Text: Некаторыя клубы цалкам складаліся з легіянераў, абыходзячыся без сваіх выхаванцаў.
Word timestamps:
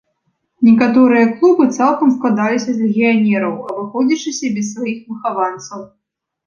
Некаторыя 0.69 1.25
клубы 1.37 1.65
цалкам 1.77 2.09
складаліся 2.15 2.69
з 2.79 2.89
легіянераў, 2.89 3.53
абыходзячыся 3.69 4.45
без 4.59 4.65
сваіх 4.75 4.97
выхаванцаў. 5.13 5.79